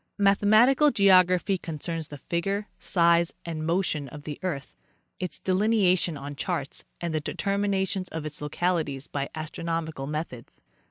[0.17, 4.73] 3 Mathematical geography concerns the figure, size and motion of the earth,
[5.19, 10.63] its delineation on charts, and the determinations of its localities by astronomical methods.